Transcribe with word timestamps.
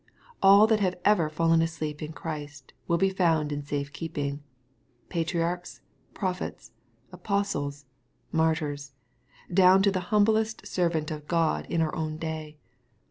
All 0.41 0.65
that 0.65 0.79
have 0.79 0.95
ever 1.05 1.29
fallen 1.29 1.61
asleep 1.61 2.01
in 2.01 2.11
Christ 2.11 2.73
will 2.87 2.97
be 2.97 3.11
found 3.11 3.51
in 3.51 3.61
safe 3.63 3.93
keeping— 3.93 4.41
patriarchs, 5.09 5.81
prophets, 6.15 6.71
apostles, 7.11 7.85
martyrs— 8.31 8.93
down 9.63 9.83
to 9.83 9.91
the 9.91 9.99
humblest 10.09 10.65
servant 10.65 11.11
of 11.11 11.27
God 11.27 11.67
in 11.69 11.81
our 11.81 11.93
own 11.93 12.17
day. 12.17 12.57